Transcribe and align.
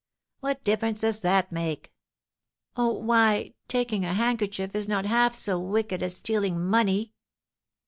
"What 0.39 0.63
difference 0.63 1.01
does 1.01 1.19
that 1.19 1.51
make?" 1.51 1.91
"Oh, 2.75 2.91
why, 2.91 3.53
taking 3.67 4.03
a 4.03 4.15
handkerchief 4.15 4.73
is 4.73 4.87
not 4.87 5.05
half 5.05 5.35
so 5.35 5.59
wicked 5.59 6.01
as 6.01 6.15
stealing 6.15 6.59
money!" 6.59 7.13